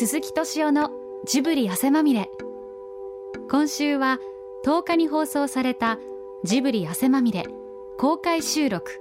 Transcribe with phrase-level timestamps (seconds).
[0.00, 0.90] 鈴木敏夫の
[1.26, 2.30] ジブリ汗まみれ。
[3.50, 4.18] 今週は
[4.64, 5.98] 10日に放送された
[6.42, 7.44] ジブリ汗まみれ。
[7.98, 8.92] 公開収録。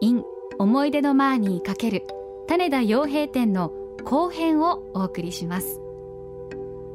[0.00, 0.22] in
[0.60, 2.02] 思い出のマーニー×
[2.46, 3.72] 種田洋平展の
[4.04, 5.80] 後編をお送りします。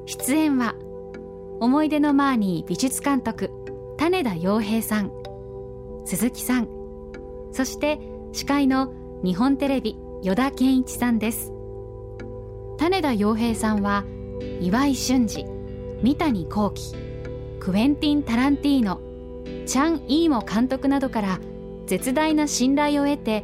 [0.05, 0.76] 出演は
[1.59, 3.52] 思い出のマーニー美術監督
[3.98, 5.12] 種田洋平さん
[6.05, 6.70] 鈴木さん。
[7.52, 7.99] そして
[8.31, 11.52] 司会の日本テレビ依田健一さんです。
[12.89, 14.03] 種田洋平さんは
[14.59, 15.45] 岩井俊二
[16.02, 16.95] 三谷幸喜
[17.59, 18.99] クエンティン・タランティーノ
[19.67, 21.39] チャン・イーモ監督などから
[21.85, 23.44] 絶大な信頼を得て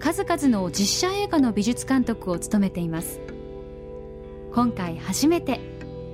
[0.00, 3.20] 数々の実写映画の美術監督を務めています。
[4.52, 5.60] 今回初めて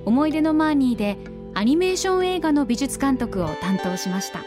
[0.05, 1.17] 思い出のマーニーで
[1.55, 4.43] アニメーション映画の美術監督を担当しました。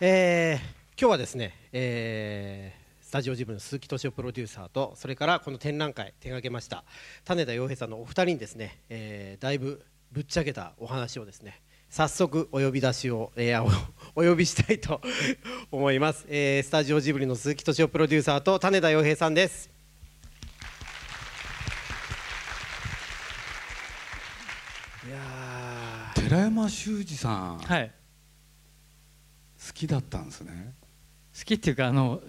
[0.00, 2.83] えー、今日はですね、えー、
[3.14, 6.82] タジオジブの鈴木敏夫プロデューサーとそれからこの展覧会手掛けました
[7.24, 13.62] 種田洋平さんのお二人にですね、えー、だいぶぶっちゃけたお話をですね早速お呼び出しを、えー、
[14.16, 15.00] お呼びしたいと
[15.70, 19.70] 思います、えー、スタジオジブリの鈴木敏夫プロデューサーと種田洋平さんです。
[25.06, 27.92] いや寺山修司さん、はい、
[29.64, 30.74] 好きだったんですね。
[31.38, 32.20] 好きっていうかあの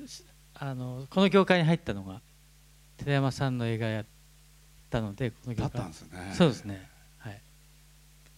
[0.58, 2.22] あのこの業界に入ったのが
[2.98, 4.06] 寺山さんの映画やっ
[4.90, 6.34] たのでこの業界だったんですね。
[6.34, 6.90] そうですね。
[7.18, 7.42] はい。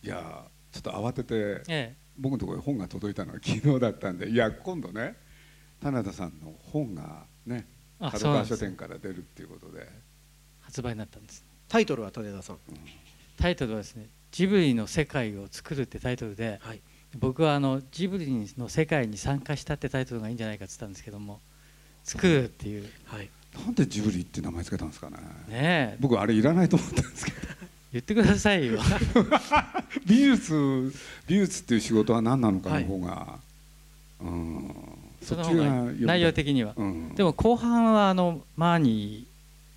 [0.04, 5.16] いやちょっと慌てて、ええ、僕のところに本が届いたのが昨日だったんでいや今度ね
[5.82, 7.66] 棚田さんの本がね
[8.00, 9.88] 角川書店から出るっていうことで。
[10.62, 11.46] 発売になったんです。
[11.70, 12.80] タイトルは種田さん、うん、
[13.38, 16.82] タイトルはですね「ジブリの世界を作る」ってタイトルで、はい、
[17.18, 21.42] 僕はあのジブリの世界に参加したってタイトルがいいんじゃないかって言ったんですけども
[22.08, 25.18] 作るっていう、はい、なんでジブリって名前つけたんですかね。
[25.50, 27.38] ね僕あれいらないと思ったんですけど。
[27.94, 28.80] 言ってくださいよ。
[30.08, 30.94] 美術
[31.28, 33.40] 美術っていう仕事は何なのかの方が、は
[34.22, 34.76] い、うん。
[35.22, 39.28] そっちが内容的には、うん、でも後半はあのマーニ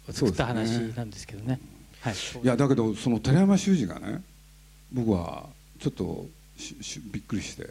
[0.06, 1.60] ーを作った話なんですけどね、ね、
[2.00, 4.22] はい、いやだけどその寺山修司がね
[4.92, 5.48] 僕は
[5.80, 6.28] ちょっと
[7.12, 7.68] びっくりして。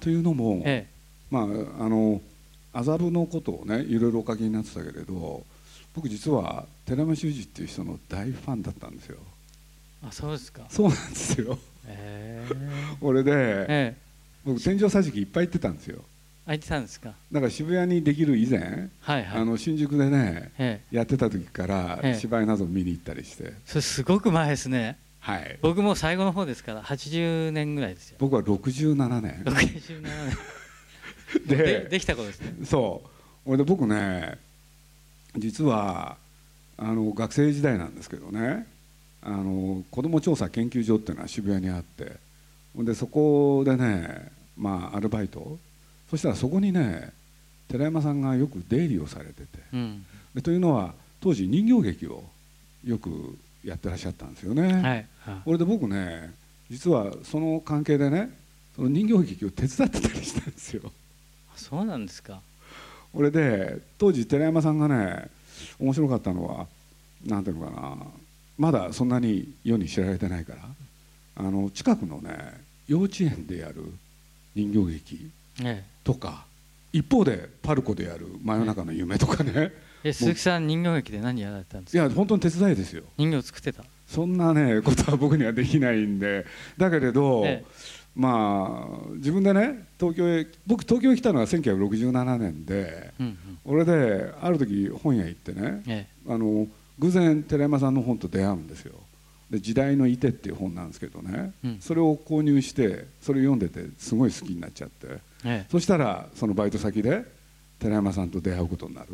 [0.00, 0.90] というのも、ええ、
[1.30, 1.46] まああ
[1.88, 2.22] の
[2.72, 5.44] 麻布のことをねいろいろお書きになってたけれど
[5.94, 9.18] 僕実は寺山修司っていう人の大ファンだったんですよ。
[10.06, 10.62] あそうですか。
[10.68, 11.58] そうなんですよ。
[11.86, 12.54] へえ
[13.00, 13.96] 俺で、ええ、
[14.44, 16.02] 僕天井桟敷いっぱい行ってたんですよ。
[16.46, 17.12] あ行ってたんですか。
[17.30, 24.98] だから渋谷にできる以前、はいはい、あの新宿でね、ええ、やってた時から芝居など見に行ったりして、それすごく前ですね。
[25.20, 28.16] はい、僕も最後の方ですから80年ぐらいですよ。
[28.18, 29.42] 僕は67年。
[29.44, 30.10] 67年
[31.46, 32.66] でできた子ですね。
[32.66, 33.08] そう。
[33.46, 34.38] 俺で僕ね
[35.36, 36.16] 実は
[36.78, 38.66] あの学生時代なんですけどね
[39.22, 42.12] あの子ども調査研究所っていうのは渋谷にあって
[42.76, 45.58] でそこでねまあアルバイト
[46.10, 47.10] そしたらそこにね
[47.68, 50.04] 寺山さんがよく出入りをされてて、うん、
[50.34, 52.24] でというのは当時人形劇を
[52.84, 56.34] よくやってらっしゃったんですよね、はい、これで僕ね
[56.68, 58.30] 実はその関係でね
[58.74, 60.90] その人形劇を手伝ってたりしたんですよ
[61.56, 62.40] そうなんですか。
[63.12, 65.28] これで当時寺山さんがね
[65.78, 66.66] 面白かったのは
[67.26, 67.96] 何ていうのかな。
[68.58, 70.60] まだそんなに世に知られてないから。
[71.34, 73.92] あの近くのね幼稚園でやる
[74.54, 75.30] 人形劇
[76.04, 76.44] とか、
[76.92, 79.72] ええ、一方でパルコでやる「真夜中の夢」とかね、
[80.04, 82.04] え鈴木さん人形劇で何やられたんですか？
[82.04, 83.04] いや本当に手伝いですよ。
[83.16, 83.82] 人形作ってた。
[84.06, 86.44] そんなねことは僕にはできないんで。
[86.76, 87.64] だけれど、ええ、
[88.14, 96.66] まあ自分でね東京へ僕東京へ来たのは1967年で、うんうん、俺である時本屋行ってね、え、あの
[96.98, 98.94] 偶然寺山さんの本と出会うんですよ。
[99.50, 107.24] で「時代のいて」っていう本なんですけどね、うん、それを購入してそれ読んでてすごい好きになっちゃって、そしたらそのバイト先で
[107.78, 109.08] 寺山さんと出会うことになる。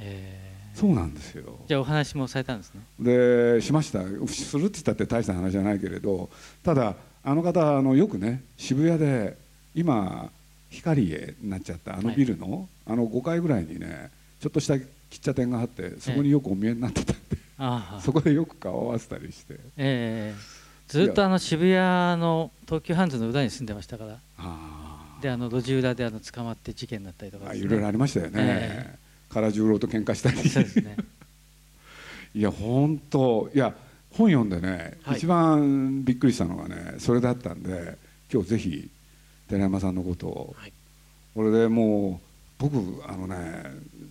[0.00, 1.58] えー、そうなんですよ。
[1.66, 2.80] じゃあお話もされたんですね。
[3.00, 4.00] でしました。
[4.26, 6.30] するって言ったって大した話じゃないけれど
[6.62, 6.94] ただ
[7.24, 9.36] あの方あのよくね渋谷で
[9.74, 10.30] 今
[10.70, 14.10] 光へなっちゃったあのビルの、はい、あの5階ぐらいにね
[14.40, 14.86] ちょっとした喫
[15.20, 21.74] 茶店があってそこによくお見えになってたんで、えー、そこでよく顔を合わせたりして、えー、ずっとあの渋谷
[22.20, 24.18] の東急ハンズの裏に住んでましたから。
[25.20, 30.36] であの路地裏であの捕まって事件になったりとか、ね、いろいろありましたよね、えー唐十郎と喧嘩したり。
[30.48, 30.96] そうですね。
[32.34, 33.74] いや本当いや
[34.18, 37.96] 本読んでね、はい、一番びっくりしたのがねそれだったんで
[38.32, 38.90] 今日ぜひ
[39.48, 40.72] 寺山さんのことを、はい、
[41.36, 42.28] 俺でもう
[42.58, 42.76] 僕
[43.08, 43.36] あのね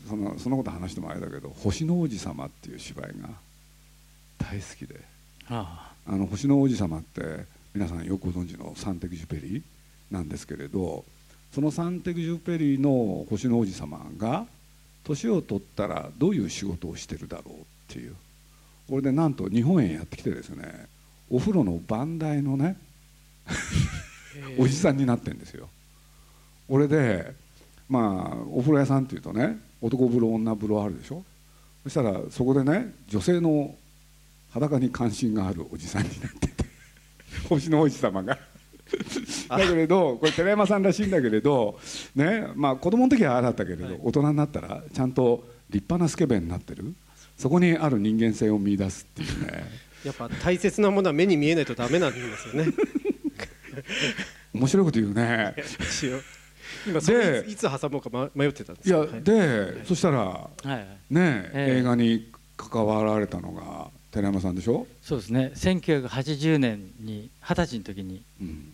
[0.07, 3.29] そのそのこと話してもあれだけど「星の王子様」っていう芝居が
[4.37, 5.01] 大好きで。
[5.49, 6.15] ああ。
[6.15, 9.61] の星の王子様って皆さんよくご存知のサンテグジュペリ
[10.09, 11.03] なんですけれど
[11.53, 14.45] そのサンテグジュペリの星の王子様が
[15.03, 18.15] 年を取ったらどういう仕事をしてるだろうっていう
[18.89, 20.87] これでなんと日本へやってきてですね
[21.29, 22.77] お風呂の番台のね
[24.57, 25.69] おじさんになってんですよ。
[26.69, 27.33] 俺で
[27.89, 31.23] まあお風呂屋さんっていうとね男風呂女風呂あるでしょ。
[31.83, 33.75] そしたらそこでね女性の
[34.51, 36.65] 裸に関心があるおじさんになってて
[37.49, 38.37] 星の王子様が。
[39.49, 41.77] だけれどこれ寺山さんらしいんだけれど
[42.15, 46.93] ねまあ子供の時はああだったけれど、はい、大人になったらちゃんと立派なスケベになってる
[47.37, 49.63] そこにある人間性を見出すっていうね。
[50.03, 52.71] やっぱ大切なものは目に見えないとダメなんですよね。
[54.53, 55.55] 面白いこと言うね。
[56.85, 60.49] 今それいつ挟もうか迷ってたんですいや、で、そしたら、
[61.09, 64.87] ね、映画に関わられたのが寺山さんでしょ？
[65.01, 65.51] そうですね。
[65.55, 68.23] 1980年に二十歳の時に、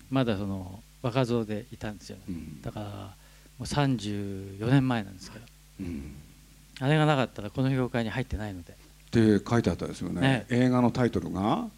[0.09, 2.35] まだその若造でいたんですよ、ね。
[2.61, 5.45] だからもう34年前なんですけど、
[6.79, 8.73] あれがなかったらこの業界に入ってないので。
[8.73, 8.75] っ
[9.11, 10.45] て書いてあったですよね。
[10.49, 11.69] 映画のタイトルが？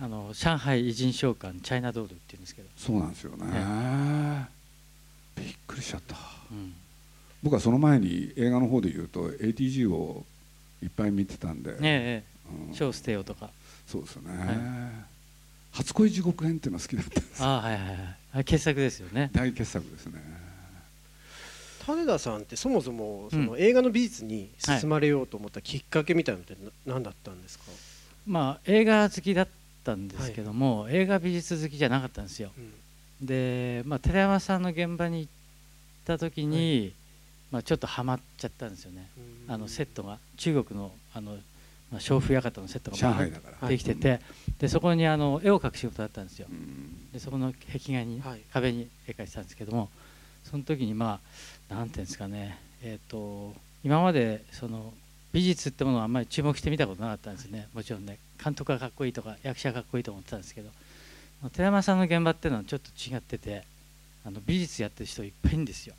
[0.00, 2.68] あの上海偉人召喚チャイナドールっていうんですけど。
[2.76, 4.48] そうなんですよね。
[5.36, 6.16] びっくりしちゃった、
[6.50, 6.74] うん、
[7.42, 10.24] 僕はその前に映画の方で言うと ATG を
[10.82, 12.24] いっぱい見てたんで「ええ
[12.68, 13.50] うん、ショーステオ」とか。
[13.86, 14.48] そうですよね、はい、
[15.72, 17.82] 初恋地獄編っていうのは好きだったんですあはいはい
[18.34, 18.44] はい。
[18.44, 19.30] 傑作ですよね。
[19.32, 20.20] 大傑作ですね
[21.94, 26.56] 種田さんってそもそもその映画の美術に進まれようと思ったきっかけみたいなのって
[26.86, 27.76] 何だったんですか、はい、
[28.26, 29.48] まあ映画好きだっ
[29.84, 32.72] たんですけども、はい、映画美術好きじゃなかったんですよ、うん
[33.20, 35.32] で、まあ、寺山さんの現場に行っ
[36.06, 36.92] た時に、はい、
[37.52, 39.08] まあ、ちょっとはまっちゃったんですよね。
[39.48, 41.32] あのセットが中国のあの、
[41.90, 44.20] まあ、娼婦館のセットができてて、
[44.58, 46.46] でそこにあの絵を描く仕事だったんですよ。
[47.12, 49.88] でそこの壁画に、はい、壁に絵描いてたんですけども
[50.50, 51.20] その時にま
[51.70, 52.58] あなんていうんですかね。
[52.82, 53.54] えっ、ー、と
[53.84, 54.92] 今までその
[55.32, 57.68] 美術ってものはあんまり注目してみたことなかったんですね。
[57.74, 60.70] もちろんね監督がかっこいいとか役者がかっこいいと思ってたんですけど。
[61.52, 63.62] 寺山さんの現場っていうのはちょっと違ってて
[64.24, 65.94] あの美術やってる人いっぱいいるんですよ。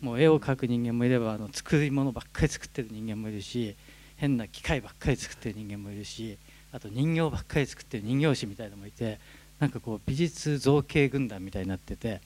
[0.00, 3.74] もう絵を描く人間もいればあの作り物ばっかり作ってる人間もいるし
[4.16, 6.38] 変な機械ばっかり作ってる人間もいるし
[6.72, 9.18] あと人形ばっかり作ってる人形師みたいなのもいて
[9.58, 12.20] なんかこう美術造形軍団みたいになってて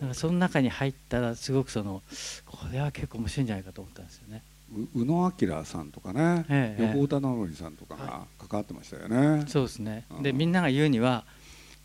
[0.00, 2.02] なんかその中に入ったらすごくその
[2.46, 4.42] これは結構面白いんじゃないかと思ったんですよね。
[4.94, 9.16] 宇野明さんとかね、ええ、横尾忠則さんとかが関わってましたよね。
[9.38, 10.04] はい、そうですね。
[10.20, 11.24] でみんなが言うには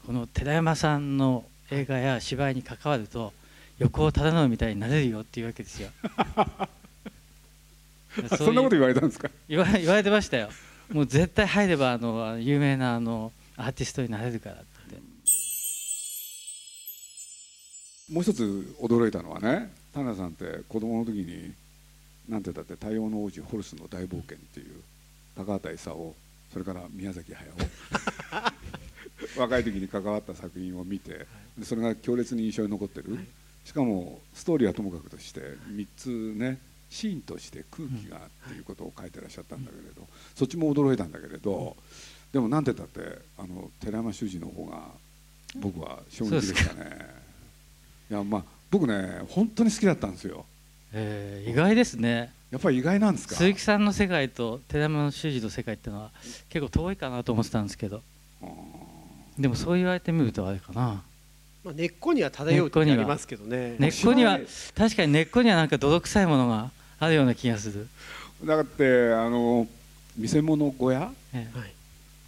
[0.08, 3.32] この寺山さんの映画や芝居に関わると
[3.78, 5.90] 横尾忠則みたいになれるよっていうわけですよ。
[8.38, 9.30] そんなこと言われたんですか？
[9.48, 10.50] 言わ言われてましたよ。
[10.92, 14.56] もう絶対入ればあの有名なあのアーティストになれるから。
[14.56, 14.79] って
[18.12, 21.54] もう一つ驚いたのはね田中さんって子供の時に
[22.28, 24.82] なんて言って「太陽の王子ホルスの大冒険」っていう
[25.36, 26.14] 高畑勲
[26.52, 27.52] それから宮崎駿。
[29.38, 31.28] 若い時に関わった作品を見て、
[31.64, 33.18] それが強烈に印象に残ってる、
[33.66, 41.76] しかもストーリーはともかくとして3つねシーンとして空気がっていうことを書いてらっしゃったんだけれど、そっちも驚いたんだけれど、
[42.32, 44.90] でもなんて言ったってあの寺山修司の方が
[45.58, 47.29] 僕は衝撃でしたね
[48.10, 50.46] いやまあ僕ね本当に好きだったんですよ、
[50.94, 52.32] えー、意外ですね。
[52.52, 53.36] やっぱり意外なんですか？
[53.36, 56.12] 鈴木さんの世界と寺山修司の世界っていうのは
[56.50, 58.02] 結構遠いかなと思ってたんですけど。
[59.38, 61.02] でもそう言われてみるとあれかな、
[61.64, 63.76] まあ、根っこには漂うってありますけどね。
[63.80, 64.40] 根っこには
[64.76, 67.88] 確かに根っこにはなんか泥臭いものがあるような気がする。
[68.44, 69.68] だってあの
[70.18, 71.74] 見せ物小屋、ええ、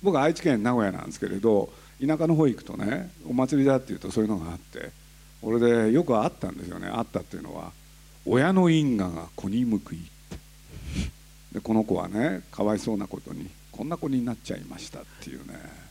[0.02, 4.92] 僕は愛知県名古屋なんですけれど田舎の方行くとねお祭りだっていうとそういうのがあって
[5.42, 6.88] 俺でよくあったんですよね。
[6.88, 7.72] あったっていうのは
[8.26, 9.80] 親の因果が子に報い
[11.52, 15.82] でこの子はねかわいそうなことにこんな子になっちゃいましたっていうね。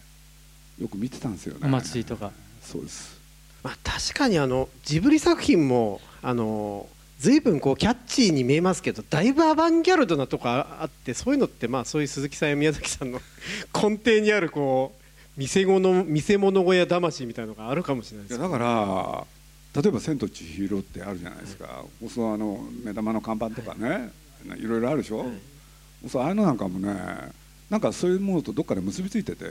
[0.81, 1.61] よく見てたんですよね。
[1.65, 2.33] お祭りとか。
[2.63, 3.21] そうです。
[3.63, 6.89] まあ確かにあのジブリ作品もあの
[7.19, 13.21] 随分こうキャッチーに見えますけどだいぶアバンギャルドなとこあってそういうのってまあそういう鈴木さんや宮崎さんの
[13.75, 19.27] 根底にあるこう見せ物見せ物小屋魂みたいなのがあるかもしれないです、ね、だから
[19.75, 24.11] 例えば「千と千尋」ってあるじゃないですか、はい、そうあの目玉の看板とかね、
[24.49, 27.33] はい、いろいろあるでしょ、はい、そうああいうのなんかもね
[27.71, 29.45] なんかそういうものとどっかで結びついてて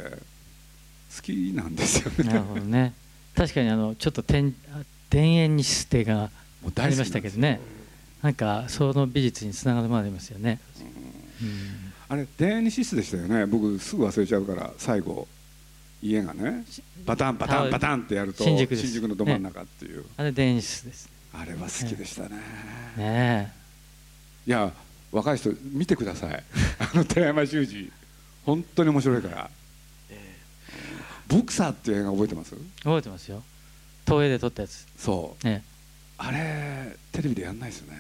[1.16, 2.24] 好きなんですよね。
[2.26, 2.94] なるほどね。
[3.34, 4.36] 確かにあのちょっと田
[5.10, 6.30] 田園に捨てが
[6.76, 7.60] ありましたけどね。
[8.22, 10.60] なんかその美術につながるものありますよね。
[11.42, 13.46] うん、あれ田園シスでしたよね。
[13.46, 15.28] 僕すぐ忘れちゃうから最後
[16.02, 16.66] 家がね
[17.06, 21.10] バタンバタンバタンってやると新宿のど真ん中っていう、あれ電子です。
[21.34, 22.38] あれは好きでしたね。
[22.98, 23.54] ね。
[24.48, 24.72] いや
[25.12, 26.44] 若い人見てください。
[26.80, 27.92] あの寺山修司。
[28.46, 29.50] 本当に面白いから。
[31.28, 32.56] ボクサーっていう映画覚えてます？
[32.84, 33.44] 覚えてますよ。
[34.06, 34.88] 東映で撮ったやつ。
[34.98, 35.46] そう。
[35.46, 35.64] ね。
[36.18, 37.98] あれテレビでやんないですよね。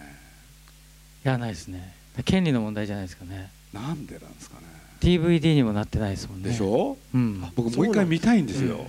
[1.23, 1.93] やらないですね。
[2.25, 3.51] 権利の問題じゃないですかね。
[3.71, 4.65] なんでなんですかね
[5.01, 6.49] DVD にもなってないですもんね。
[6.49, 7.41] でしょ、うん。
[7.55, 8.85] 僕もう一回見たいんですよ、うん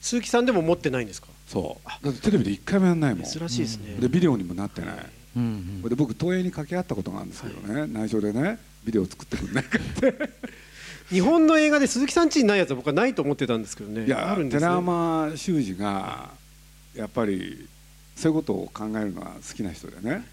[0.00, 1.28] 鈴木さんでも持ってないんですか？
[1.46, 2.04] そう。
[2.04, 3.24] だってテレビで一回もやんないもん。
[3.24, 4.96] 珍しいですね、でビデオにもなってない、
[5.36, 5.82] うんうん。
[5.88, 8.58] で僕東映に掛け合ったことがあるんですけどね、内緒でね。
[8.84, 10.30] ビデオ作ってくんないかって
[11.08, 14.06] 日本の映画で鈴木さんちにないやつは僕はないと思ってたんですけどね。
[14.06, 14.60] いやあるんですね。
[14.62, 16.30] 寺山修司が
[16.96, 17.68] やっぱり
[18.16, 20.26] そういうことを考えるのが好きな人でね。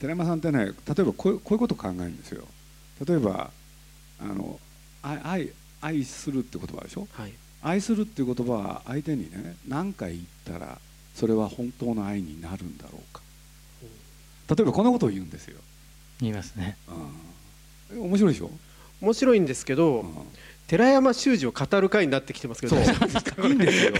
[0.00, 2.46] 寺山さんってね例えばこういうこういうことを考えるんですよ。
[3.08, 3.50] 例えば
[4.24, 4.58] あの
[5.02, 5.48] 愛愛
[5.80, 7.06] 愛するって言葉でしょ？
[7.12, 7.32] はい。
[7.62, 10.78] 愛するっていう言葉は相手にね何回言ったら
[11.14, 13.22] それは本当の愛になるんだろうか。
[14.54, 15.58] 例えばこんなことを言うんですよ、
[16.20, 16.76] 言いますね。
[17.90, 18.50] うん、面白いでしょ、
[19.00, 20.12] 面白いんですけど、うん。
[20.66, 23.48] 寺山修司を語る会になってきてますけどそう。
[23.48, 23.92] いいんですよ。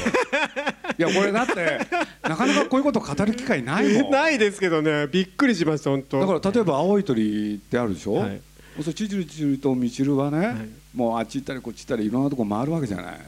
[0.99, 1.81] いやこれだって
[2.23, 4.11] なかなかこういうことを語る機会ないもん。
[4.13, 5.07] ないですけどね。
[5.07, 6.21] びっくりしました本当。
[6.21, 8.41] だから例えば青い鳥ってあるでしょ、はい
[8.83, 10.97] そうチチルチとミチルはね、い。
[10.97, 13.21] もうあっち行ったりこっち行ったりいろんなとこ回るわけじゃない。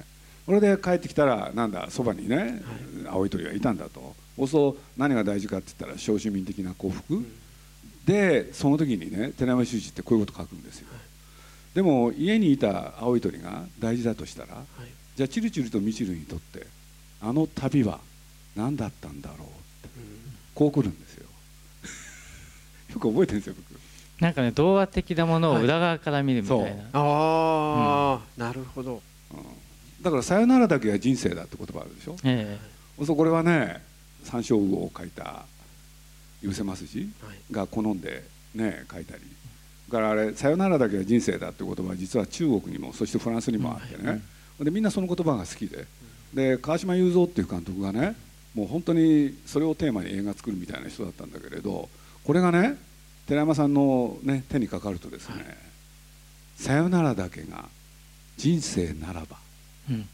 [0.44, 2.62] これで帰ってきたらなんだそばにね、
[3.08, 4.14] 青い鳥がいたんだと。
[4.36, 7.24] そうすると何が大事かって言ったら小市民的な幸福、
[8.04, 10.88] でその時にね寺山修司ってこういうこと書くんですよ、
[11.74, 14.64] でも家にいた青い鳥が大事だとしたら、はい。
[15.16, 16.66] じゃあチルチルとミチルにとって
[17.22, 18.00] あの旅は
[18.54, 19.98] 何だったんだろうって
[20.54, 21.26] こう来るんですよ。
[22.94, 23.75] よく覚えてるんですよ僕
[24.20, 29.02] なんかね童話的なものを裏側から見るみたいな、はいああ、なるほど。
[30.02, 32.16] だから「さよならだけが人生だ」って言葉あるでしょ？
[32.25, 32.58] え
[33.04, 33.82] そうこれはね
[34.25, 35.44] 山椒魚を描いた
[36.42, 37.37] 許せますしはい。
[37.52, 39.23] が好んでね書いたり。
[39.88, 44.23] だからあれ「さよならだけが人生だ」って言葉は実は中国にもそしてフランスにもあってね、
[44.61, 45.87] でみんなその言葉が好きで。
[46.35, 48.14] で川島雄三っていう監督がね
[48.54, 51.88] もう本当にそれをテーマに映画作るみたいな人だったんだけれど
[52.25, 52.76] これがね
[53.26, 55.56] 寺山さんの、ね、手にかかるとですね
[56.56, 57.68] 「さよならだけが
[58.37, 59.37] 人生ならば
[59.90, 60.09] えうん。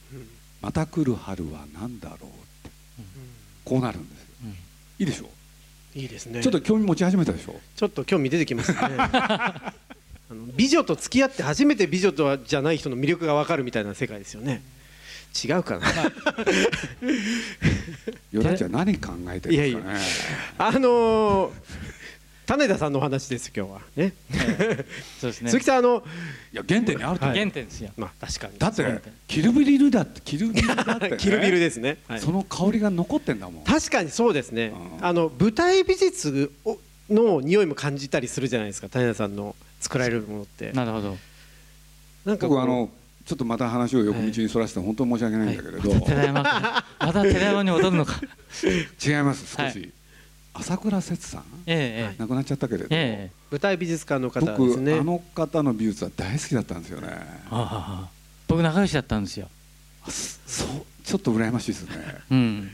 [0.60, 2.24] また来る春は何だろう」
[2.68, 2.70] って
[3.64, 4.26] こうなるんですよ。
[4.44, 4.50] うん。
[4.50, 4.54] い
[5.00, 5.30] いでしょ？
[5.94, 6.42] いいですね。
[6.42, 7.60] ちょっと興味持ち始めたでしょ？
[7.76, 8.78] ちょっと興味出てきますね。
[8.80, 9.72] あ
[10.30, 14.62] の美女と付き合って初めて美女とはじゃない人の魅力が分かるみたいな世界ですよね。
[15.44, 15.86] 違うかな。
[18.32, 20.46] よだ ちゃん何考えてるんですかね。
[20.58, 21.50] あのー
[22.46, 23.80] 種田さんのお話です今日は。
[23.96, 24.14] ね。
[25.20, 25.50] そうですね。
[25.50, 26.02] 鈴木さんあの
[26.52, 27.36] いや原点にあると思う。
[27.36, 27.90] 原点ですよ。
[27.96, 28.58] まあ確かに。
[28.58, 28.84] だって
[29.28, 32.20] キルビルだってキルビルだって、ね、 キルビルですね、はい。
[32.20, 33.64] その香りが残ってんだもん。
[33.64, 34.72] 確かにそうですね。
[34.98, 35.06] うん。
[35.06, 40.72] あの舞台美術をの匂いも感じたりするじゃないですか種田さんの作られるものって。
[40.72, 41.16] なるほど。
[42.24, 42.90] なんか僕あの
[43.24, 48.20] ちょっとまた話を横道にそらせて本当に申し訳ないんだけれど、 寺山かまた寺山に戻るのか。
[49.04, 49.92] 違います少し、はい
[50.54, 51.42] 朝倉節さん？
[51.66, 53.32] えええ亡くなっちゃったけれど、えええ。
[53.50, 54.98] 舞台美術館の方で僕、すね。
[54.98, 57.08] あの方の美術は大好きだったんですよね。
[57.50, 58.10] ああ
[58.48, 59.48] 僕仲良しだったんですよ。
[60.06, 60.68] あそう
[61.04, 61.96] ちょっと羨ましいですね。
[62.30, 62.70] うん。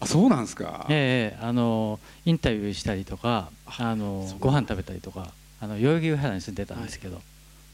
[0.00, 5.28] あそうなんですか、ええあのインタビューしたりとかあのご飯食べたりとか
[5.60, 7.22] あの代々木上原に住んでたんですけど、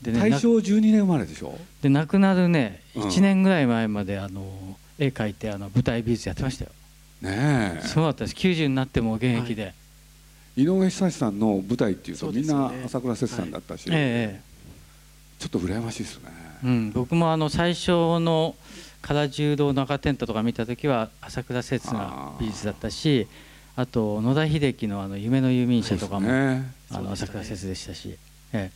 [0.02, 1.58] でねな大正12年生まれでしょ？
[1.80, 3.02] で亡くなるねうん。
[3.04, 6.70] 1年ぐらい前まであの絵描いてあの舞台美術やってましたよ
[7.20, 7.86] ねえ。
[7.86, 8.34] そうだったです。
[8.34, 9.74] 90になっても現役で、
[10.56, 14.50] 井上久志さんの舞台っていうとみんな朝倉節さんだったし、ええ
[15.38, 16.30] ちょっと羨ましいですね、
[16.64, 18.54] うん、僕もあの最初の
[19.00, 23.26] 唐十郎中天太とか見た時は朝倉節が美術だったし
[23.74, 26.70] あと野田秀樹のあの夢の遊民者とかも、ね。
[26.90, 28.18] あの朝倉節でしたし、
[28.52, 28.70] え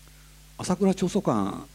[0.56, 1.66] 朝倉調査館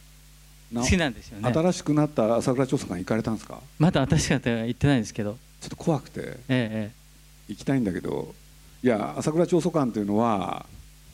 [0.72, 1.52] なえ好きなんですよね。
[1.52, 3.60] 新しくなった朝倉調査館行かれたんですか？
[3.78, 6.92] まだ私方は行ってないんですけど、ちょっと怖くてええ
[7.48, 8.34] 行きたいんだけど
[8.82, 10.66] いや朝倉調査館っていうのは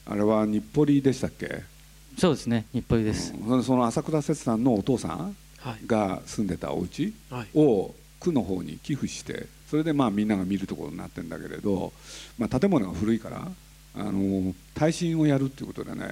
[0.06, 1.76] あれは日暮里でしたっけ、ええ
[2.18, 3.62] そうですね日暮里です、うん。
[3.62, 5.86] その朝倉節さんのお父さんはい。
[5.86, 7.48] が住んでたお家はい。
[7.54, 11.92] を区の方に寄付してそれでまあみんなが見るところになってるんだけれど、
[12.38, 13.48] まあ、建物が古いから
[13.96, 16.06] あの耐震をやるっていうことでね、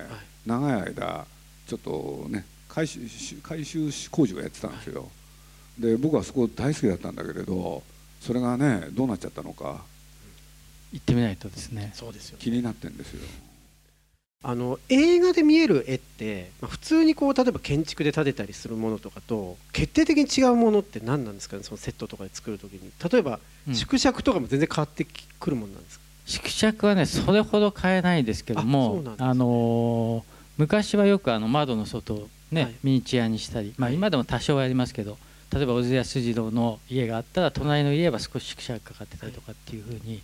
[0.46, 1.26] 長い間
[1.66, 3.00] ちょっとね改修
[3.42, 5.08] 改修工事をやってたんですよ、
[5.78, 7.82] で僕はそこ大好きだったんだけれど
[8.24, 9.84] それがねどうなっちゃったのか。
[10.92, 11.90] 行ってみないとですね。
[11.94, 12.42] そうですよね。
[12.42, 13.20] 気になってんですよ。
[14.42, 21.62] あの映画で見える絵って、まあ、普通にこう例えば建築で建てたりするものとかと決定的に違うものって何なんですかね？
[21.62, 22.90] そのセットとかで作るときに。
[23.10, 23.74] 例えばうん。
[23.74, 25.06] 縮尺とかも全然変わって
[25.38, 29.10] くるものなんですか、縮尺はねそれほど変えないですけどもね。
[29.18, 32.74] あのー昔はよくあの窓の外をね、はい。
[32.84, 35.18] ミニチュアにしたり、まあ、今でも多少はやりますけど
[35.54, 40.20] 例えば小津安二郎の家があったら隣の家は少し縮尺かかってたりとかっていうふうに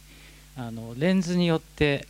[0.56, 2.06] あのレンズによって、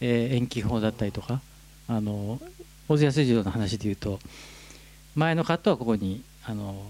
[0.00, 1.42] えー遠近法だったりとか
[1.86, 2.40] あの
[2.88, 4.18] 小津安二郎の話でいうと
[5.14, 6.82] 前のカットはここにあの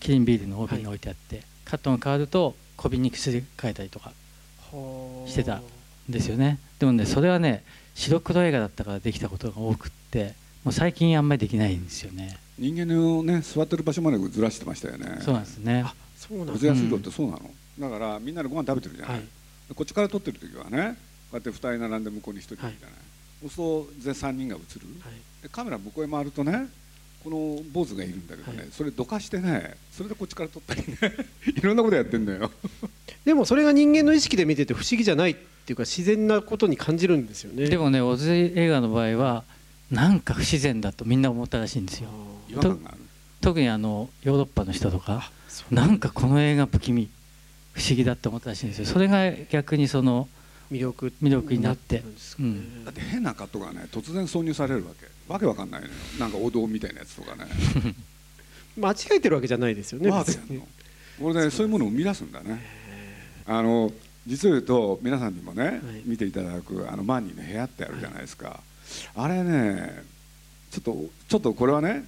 [0.00, 4.12] キリンビールの帯に置いてあって、カットが変わると小瓶に薬変えたりとか
[5.26, 5.62] してた
[6.08, 6.58] ですよね。
[6.78, 10.34] でもねそれはね白黒映画だったからできたことが多くって
[10.64, 15.18] もう最近あんまりできないんですよね人間のね座ってる場所までずらしてましたよね。
[15.20, 15.82] そうなんですね。
[15.86, 19.24] あそうなん小です津安二郎ってそうなの、だからみんなでご飯食べてるじゃない、はい。
[19.68, 20.96] でこっちから撮ってる時はね
[21.30, 22.78] こうやって2人並んで向こうに1人いるじゃない、
[23.42, 25.12] そうすると全3人が映る、はい。
[25.42, 26.68] でカメラ向こうへ回るとね
[27.22, 28.68] この坊主がいるんだけどね、はい。
[28.70, 30.96] それどかしてねそれでこっちから撮ったりね。
[31.54, 32.50] いろんなことやってんだよ。
[33.26, 37.68] でもそれが人間の意識で見てて不思議じゃないっていうか自然なことに感じるんですよね。
[37.68, 39.44] でもね小津映画の場合は
[39.90, 42.08] なんか不自然だとみんな思ったらしいんですよ
[43.40, 45.30] 特にあのヨーロッパの人とか
[45.70, 47.08] なんかこの映画不気味
[47.72, 48.86] 不思議だって思ったらしいんですよ。
[48.86, 50.28] それが逆にその
[50.72, 51.12] 魅力。
[51.22, 52.02] 魅力になって。
[52.38, 52.84] うん。
[52.84, 55.06] だって変なカットがね突然挿入されるわけ。
[55.32, 55.92] わけわかんないのよ。
[56.18, 57.44] なんかお堂みたいなやつとかね。
[58.78, 60.10] 間違えてるわけじゃないですよね。
[60.10, 60.68] わーってやんの。
[61.20, 62.64] 俺ねそういうものを生み出すんだね。
[63.46, 63.92] あの
[64.26, 66.08] 実を言うと皆さんにもね、い。
[66.08, 68.60] 見ていただくあのマンニーの部屋ってあるじゃないですか、
[69.14, 70.02] あれね
[70.72, 72.04] ちょっとちょっとこれはね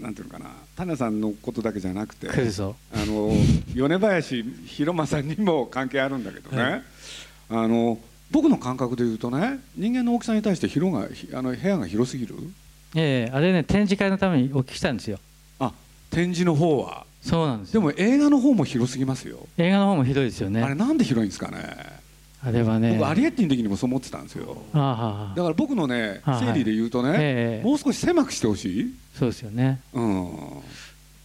[0.00, 3.32] なんていうのかな種さんのことだけじゃなくてあの
[3.74, 6.82] 米林弘正にも関係あるんだけどね、はい。
[7.50, 7.98] あの
[8.30, 12.34] 僕の感覚で言うとね人間の大きさに対して広がひあの部屋が広すぎる？
[12.96, 15.18] ええあれね展示会のためにお聞きしたんですよ。
[15.60, 15.72] あ
[16.10, 17.06] 展示の方は？
[17.22, 17.80] そうなんですよ。
[17.80, 20.62] でも映画の方も広すぎますよ、映画の方もひどいですよね。
[20.62, 21.58] あれなんで広いんですかね？
[22.46, 22.96] あれはね。
[22.98, 24.56] 僕アリエッティの時にもそう思ってたんですよ。
[24.72, 29.80] だから僕のねはい整理で言うとね、ええもう少し狭くしてほしい、そうですよね。
[29.92, 30.28] うん、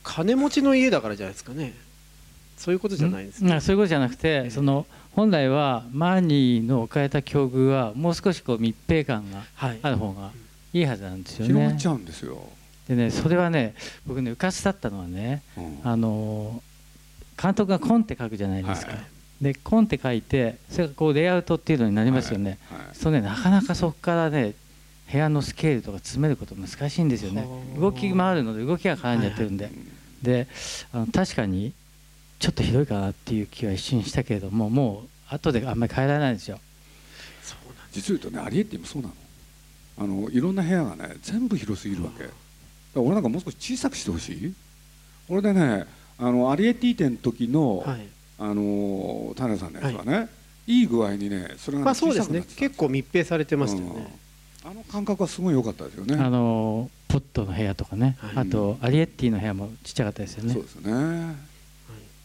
[0.03, 1.73] 金持ちの家だからじゃないですかね。
[2.57, 3.47] そういうことじゃないですうん。
[3.47, 9.79] ねあそういうことじゃなくてその本来はマーニーの置かれた境遇はもう少しこう密閉感がはい。
[9.81, 10.31] ある方が
[10.73, 11.53] いいはずなんですよね。
[11.53, 12.37] 広がっちゃうんですよ、
[12.87, 15.79] でねそれはね僕ねうかつだったのはねうん。
[15.83, 16.61] あの
[17.41, 19.05] 監督がコンって書くじゃないですか、はい
[19.41, 22.95] でコンって書いてそれがこうレイアウトっていうのになりますよね、はいはい。
[22.95, 24.53] そうねなかなかそこからね
[25.11, 27.41] 部屋のスケールとか詰めること難しいんですよね。
[27.41, 27.47] は
[27.77, 29.71] あ動き回るので動きが絡んじゃってるんで、
[30.21, 30.47] で
[30.91, 31.73] あの確かに
[32.37, 36.59] ちょっとひどいかなっていう気は一瞬したけれどももう後であんまり変えられないんですよ。
[37.41, 39.13] そうなん実を言うとねアリエッティもそうなの。
[40.01, 42.23] あのいろんな部屋がね全部広すぎるわけ。
[42.23, 42.35] だか
[42.95, 44.53] ら俺なんかもう少し小さくしてほしい？
[45.29, 45.85] 俺でね
[46.17, 48.07] あのアリエッティ店の時の、はい。
[48.41, 48.61] あの
[49.39, 50.29] 田辺さんのやつはね、
[50.67, 52.43] い、い具合にねそれがね、まあそうですね。
[52.57, 54.13] 結構密閉されてましたよね、
[54.65, 54.71] うん。
[54.71, 56.15] あの感覚はすごい良かったですよね。
[56.15, 58.47] あのポットの部屋とかね、はい。
[58.47, 60.53] あとアリエッティの部屋もちっちゃかったですよね。
[60.53, 61.35] そうですよね。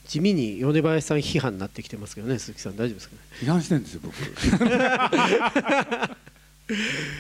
[0.07, 2.77] 地味に米林さん批判になってきてますけどね鈴木さん。
[2.77, 3.21] 大丈夫ですかね？
[3.41, 4.15] 批判してるんですよ僕。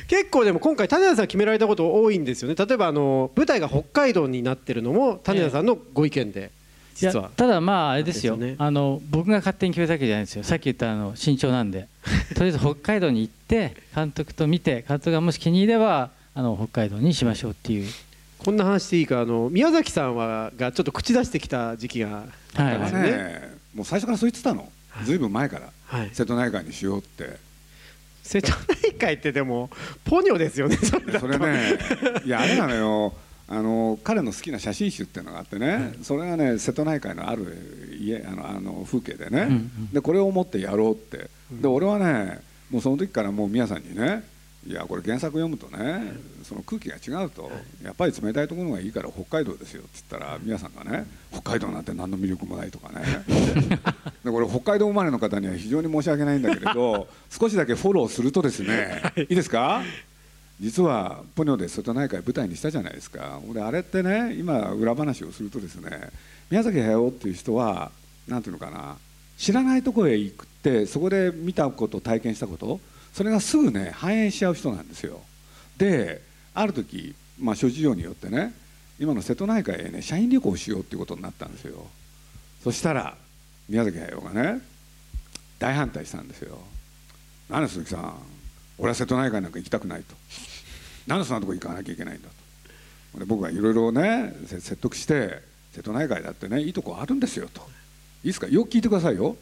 [0.09, 2.54] 結構でも今回種田さん決められたこと多いんですよね。
[2.54, 6.40] 例えばあの舞台が北海道になってるのも種田さんのご意見で。
[6.40, 6.48] いや
[6.94, 7.30] 実は。
[7.37, 8.37] ただまああれですよ。
[8.37, 8.57] ですよね。
[8.59, 10.44] あの僕が勝手に決めたわけじゃないですよ。
[10.44, 11.88] さっき言ったあの身長なんで。
[12.35, 17.88] とりあえず北海道に行って監督と見て監督がもし気に入ればあの北海道にしましょうっていう。
[18.38, 19.20] こんな話でいいか。
[19.20, 22.26] あの宮崎さんはがちょっと口出してきた時期がはい
[22.57, 23.11] あれありますよね。
[23.11, 24.70] ねもう最初からそう言ってたの。
[25.04, 25.18] ずい。
[25.18, 25.70] ぶん前から。
[25.87, 26.11] はい。
[26.12, 27.37] 瀬戸内海にしようって。
[28.22, 29.70] 瀬戸内海ってでも
[30.04, 31.20] ポニョですよねそれだと。
[31.20, 31.78] それね
[32.24, 33.12] いやあれなのよ
[33.46, 41.28] あの彼の好きな写真集っていうのがあってね、それがね瀬戸内海のある家あのあの風景でね、うんうんでこれを持ってやろうって。
[41.52, 44.24] で俺はねもうその時からもう宮さんにね
[44.66, 47.52] いやこれ原作読むとねその空気が違うと
[47.85, 53.04] やっぱり冷たいところがいいから北海道ですよって言ったら宮さんがね北海道なんて何の魅力もないとかね。
[54.24, 59.83] でこれ北海道生まれの方には非常に申し訳ないんだけれど 少しだけフォローするとですねいいですか？
[60.64, 63.38] 実はポニョで瀬戸内海舞台にしたじゃないですか。
[63.50, 66.09] 俺あれってね今裏話をするとですね
[66.50, 67.90] 宮崎駿っていう人は
[68.27, 68.96] なんていうのかな
[69.37, 72.81] 知らないとこへ行ってそこで見たこと体験したこと
[73.12, 75.20] それがすぐね反映しちゃう人なんですよ。
[75.77, 76.22] で
[76.55, 78.55] ある時、まあ、諸事情によってね
[78.98, 81.74] 今の瀬戸内海へね社員旅行しようっていうことになったんですよ。
[82.62, 83.14] そしたら
[83.68, 84.62] 宮崎駿がね
[85.59, 86.59] 大反対したんですよ
[87.50, 88.14] 「何鈴木さん
[88.79, 90.14] 俺は瀬戸内海なんか行きたくない」と。
[91.06, 92.28] なんでそんなとこ行かなきゃいけないんだ
[93.12, 93.18] と。
[93.18, 95.40] で僕がいろいろね説得して
[95.72, 97.60] 瀬戸内海だってねいいとこあるんですよと。
[98.22, 98.46] いいですか？
[98.48, 99.36] よく聞いてくださいよ。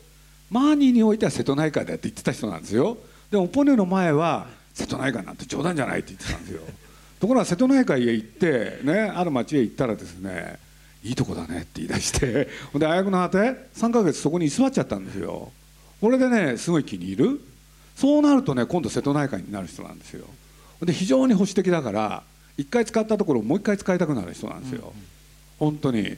[0.50, 2.98] マーニーにおいては瀬戸内海だって言ってた人なんですよ。
[3.30, 6.62] でもポネの前は瀬戸内海なんて冗談じゃないって言ってたんですよ。
[7.20, 10.58] ところが瀬戸内海へ行ってねある町へ行ったらですね
[11.04, 13.38] いいとこだねって言い出してほんであやくの果て
[13.76, 15.52] 3ヶ月そこに居座っちゃったんですよ。
[16.00, 17.40] これでねすごい気に入る。
[17.94, 20.26] そうなるとね今度瀬戸内海になる人なんですよ。
[20.86, 22.22] で非常に保守的だから
[22.56, 24.92] 一回使ったところをもう一回使いたくなる人なんですよ、
[25.58, 26.16] 本当に。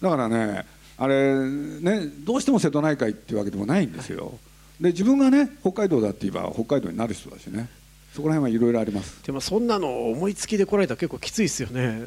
[0.00, 0.64] だからね
[0.98, 4.38] あれねどうしても瀬戸内海っていうわけでもないんですよ。
[4.80, 7.68] で自分がね北海道だって言えば北海道になる人だしね。
[8.14, 9.22] そこら辺はいろいろあります。
[9.24, 12.06] でもそんなの思いつきで来られたら結構きついですよね。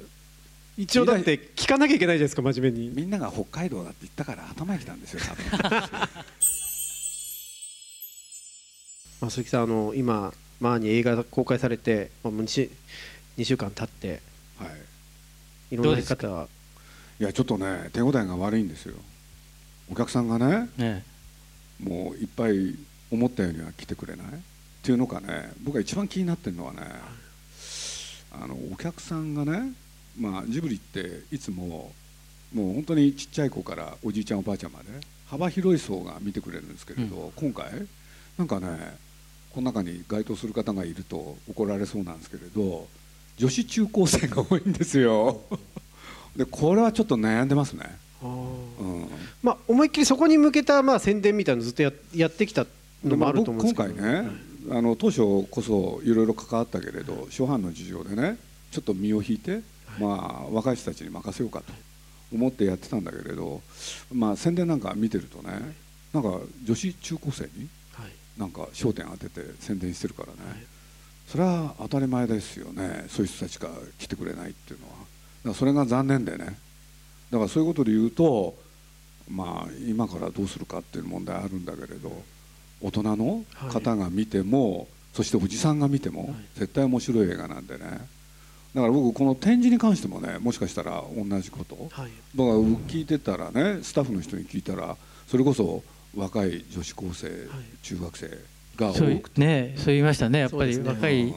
[0.76, 2.90] 一応だって聞かなきゃいけないじゃないですか真面目に。
[2.90, 5.20] みんなが北海道だって言ったから頭にきたんですよ。
[5.20, 5.36] 多
[5.70, 5.70] 分
[9.22, 12.70] まあ鈴木さんあの今まあに映画が公開されて、まあ、2, 週
[13.38, 14.22] 2週間経って
[14.58, 14.66] は
[15.72, 15.76] い。
[15.76, 16.48] いろんな方。
[17.20, 18.96] いやちょっとね手応えが悪いんですよ。
[19.92, 21.04] お客さんがねね
[21.80, 22.76] もういっぱい
[23.12, 24.28] 思ったようには来てくれない？
[24.28, 24.32] っ
[24.84, 26.82] ていうのかね僕が一番気になってるのはね
[28.32, 29.74] あのお客さんがね、
[30.20, 31.92] まあ、ジブリっていつも
[32.54, 34.86] もう本当にちっちゃい子からおじいちゃんおばあちゃんまで
[35.28, 37.88] 幅広い層が見てくれるんですけれど、今回
[38.38, 38.98] なんかね
[39.54, 42.88] この中に該当する方がいると怒られそうなんですけれど
[43.38, 45.42] 女子中高生が多いんですよ。
[46.36, 47.86] でこれはちょっと悩んでますね、
[48.22, 49.08] うん、
[49.42, 52.68] まあ思いっきりそこに向けたまあ宣伝みたいなのずっとややってきた
[53.04, 53.90] のもあると思うんですけど。
[53.90, 54.30] 僕今回ね、
[54.70, 58.38] あの当初こそいろいろ関わったけれど初版の事情でね
[58.72, 59.62] ちょっと身を引いて、
[60.00, 61.74] まあ、若い人たちに任せようかと
[62.32, 63.62] 思ってやってたんだけれど、
[64.12, 65.76] まあ、宣伝なんか見てるとね
[66.14, 67.70] なんか女子中高生にはい
[68.40, 70.66] なんか焦点当てて宣伝してるからね、はい
[71.30, 73.06] それは当たり前ですよね。
[73.08, 74.94] そういう人たちが来てくれないっていうのは。
[74.94, 75.08] だか
[75.50, 76.58] らそれが残念でね。
[77.30, 78.56] だからそういうことで言うと
[79.30, 82.24] まあ今からどうするかっていう問題あるんだけれど
[82.82, 86.34] 大人の方が見ても、そしておじさんが見ても、はい。
[86.56, 87.86] 絶対面白い映画なんでね。
[88.74, 91.90] だから僕この展示に関してもねもしかしたら同じこと。
[91.92, 92.12] はい。
[92.34, 94.98] 僕が聞いてたらねスタッフの人に聞いたら
[95.28, 95.84] それこそ
[96.16, 97.48] 若い女子高生、
[97.82, 98.28] 中学生
[98.76, 101.34] が多くて、ねそう言いましたねやっぱり若い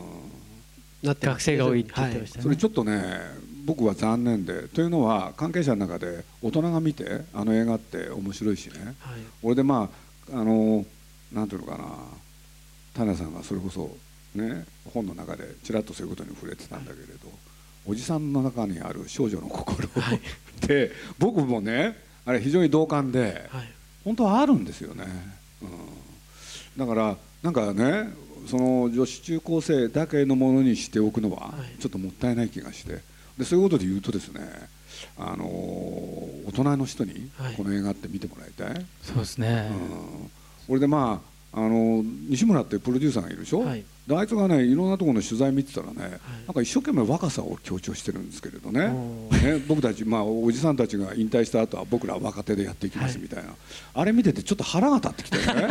[1.03, 3.03] 学生が多いって言ってましたね、それちょっとね
[3.65, 8.97] 僕は残念でというのは関係者の中で大人が見てあの映画って面白いしね。
[9.01, 9.21] はい。
[9.43, 9.89] 俺でま
[10.33, 10.85] ああの
[11.33, 11.85] なんていうのかな。
[12.95, 13.97] 種さんがそれこそ
[14.35, 17.29] ね本の中でちらっとそういうことに触れてたんだけれど、
[17.87, 20.17] おじさんの中にある少女の心はい。
[20.19, 20.21] っ
[20.61, 23.73] て僕もねあれ非常に同感ではい
[24.05, 25.05] 本当はあるんですよね、
[25.63, 28.11] うん、だからなんかね
[28.47, 31.81] その女子中高生だけのものにしておくのははい。
[31.81, 33.01] ちょっともったいない気がして。
[33.39, 34.41] でそういうことで言うとですね
[35.17, 37.55] あの大人の人にはい。
[37.55, 39.71] この映画って見てもらいたい、そうですね、
[40.69, 43.85] うん、俺でまああの西村ってプロデューサーがいるでしょ、はい。
[44.07, 48.87] であいつがねいろんなところの取材見てたらね、なんか一生懸命若さを強調してるんですけれどね。
[48.87, 53.51] おね僕たち、まあ、おじさんたちが引退した後は僕らは若手でやっていきますみたいな、
[53.95, 55.69] あれ見ててちょっと腹が立ってきてね。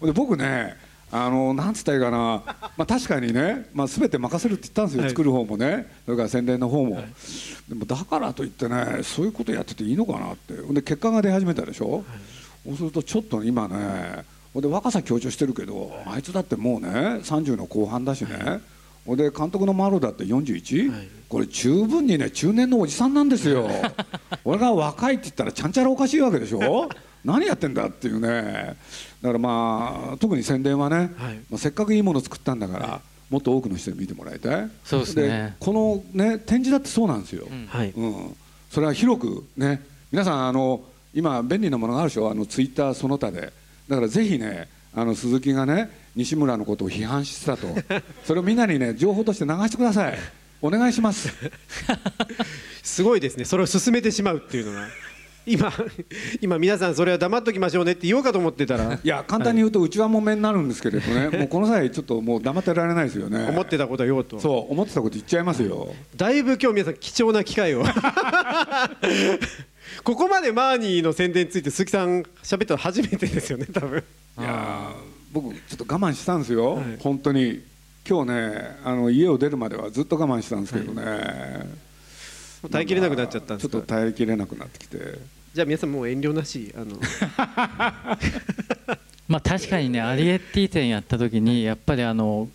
[0.02, 0.76] で僕ね
[1.10, 5.10] あのなんつったらいいかな、まあ、確かにね、まあ、全て任せるって言ったんですよ、はい。
[5.10, 5.86] 作る方もね。
[6.04, 7.06] それから宣伝の方も、はい。
[7.68, 10.54] でもだからといってねそういうことやってていいのかなって。
[10.54, 12.04] で結果が出始めたでしょ、
[12.66, 14.24] そうするとちょっと今ね
[14.54, 18.60] で若さ強調してるけどあいつだってもうね30の後半だしね、
[19.04, 21.08] ほんで監督のマロだって 41?、はい。
[21.28, 23.68] これ十分にね中年のおじさんなんですよ。
[24.44, 26.88] 俺が若いって言ったらちゃんちゃらおかしいわけでしょ？
[27.24, 28.76] 何やってんだっていうね。
[29.20, 31.08] だからまあ特に宣伝はね、はい。
[31.50, 34.70] まあ、せっかくいいもの作ったんだから、もっと多くの人に見てもらいたい。
[34.84, 35.56] そうですね。
[35.60, 37.66] このね展示だってそうなんですよ、うん。
[37.66, 37.90] はい。
[37.90, 38.36] うん、
[38.70, 40.80] それは広くね皆さんあの
[41.16, 42.30] 今便利なものがあるでしょ？
[42.30, 43.50] あのツイッターその他で。
[43.88, 47.66] だからぜひねあの鈴木がね西村のことを批判してたと。
[48.24, 50.18] それをみんなにね情報として流してください。
[50.60, 51.32] お願いします。
[52.82, 53.44] すごいですね。
[53.46, 54.88] それを進めてしまうっていうのが。
[55.48, 55.72] 今
[56.40, 58.94] 今皆さんそれは黙っときましょうねって言おうかと思ってたら。
[58.94, 63.46] いや簡単に言うとうちはもめになるんですけれどね、 もうこの際ちょっともう黙ってられないですよね。
[63.48, 64.40] 思ってたことは言おうと。
[64.40, 65.94] そう思ってたこと言っちゃいますよ。
[66.16, 67.84] だいぶ今日皆さん貴重な機会を
[70.04, 74.04] ここまでマーニーの宣伝について鈴木さん喋ったの初めてですよね多分。
[74.38, 74.94] いやー。
[75.32, 76.96] 僕ちょっと我慢したんですよ、はい。
[77.00, 77.62] 本当に。
[78.08, 81.02] 今日ねあの家を出るまではずっと我慢したんですけどね、
[82.62, 83.72] もう耐えきれなくなっちゃったんですか？
[83.72, 85.18] ちょっと耐えきれなくなってきて。
[85.52, 87.00] じゃあ皆さんもう遠慮なしあの。
[89.26, 92.48] まあ確かにねアリエッティ展やった時にやっぱりあの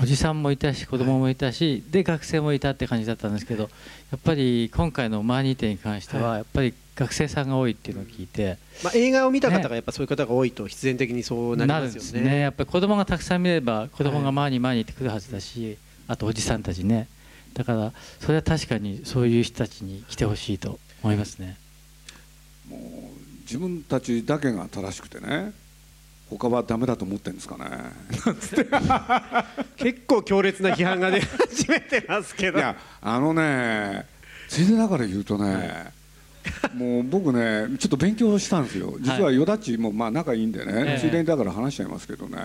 [0.00, 3.68] おじさんもいたし子供もいたし、で学生もいたって感じだったんですけどや
[4.16, 12.30] っぱり今回のマーニー展に関してはやっぱり学生さんが多いっていうのを聞いて、まあ、映画を見た方がやっぱそういう方が多いと必然的にそうなりますよね。
[12.30, 12.40] ね。
[12.40, 17.08] やっぱり子供がたくさん見れば子供がマーニーマーニーってくるはずだし、あとおじさんたちね。
[17.54, 21.56] だからそれは確かにそういう人たちに来てほしいと思いますね。
[22.68, 22.80] もう
[23.42, 25.52] 自分たちだけが正しくてね
[26.30, 27.64] 他はダメだと思ってるんですかね。
[29.76, 32.58] 結構強烈な批判が出始めてますけど。
[32.58, 34.06] いやあのね
[34.48, 35.92] ついでだから言うとね、
[36.62, 38.96] はい、もう僕ねちょっと勉強したんですよ。
[39.00, 42.38] 実はよだちもまあ仲いいんでね、はい、ついでにだから話しちゃいますけどね。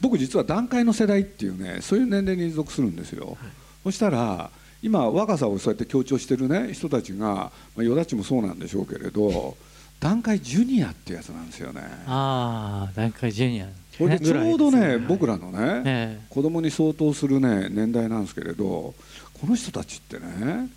[0.00, 3.36] 僕実は団塊の世代っていうねそういう年齢に属するんですよ、はい、
[3.84, 4.50] そしたら
[4.82, 9.56] 今若さをそうやって強調してるね人たちが、まあ、よだちもそうなんでしょうけれど
[10.00, 11.82] 段階ジュニアっていうやつなんですよね。
[12.06, 13.66] ああ段階ジュニア
[13.98, 18.94] これでちょうどね僕らのね子供に相当するね年代なんですけれど
[19.40, 20.68] この人たちってね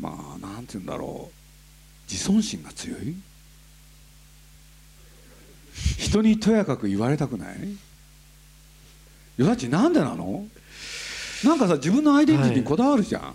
[0.00, 1.32] まあなんて言うんだろう。
[2.10, 3.14] 自尊心が強い。
[5.98, 7.56] 人にとやかく言われたくない。
[9.36, 10.46] よだちなんでなの？
[11.44, 13.34] なんかさ自分のアイデンティティにこだわるじゃん、はい、